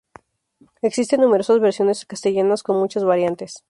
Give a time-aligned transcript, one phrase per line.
[0.81, 3.59] Existen numerosas versiones castellanas con muchas variantes.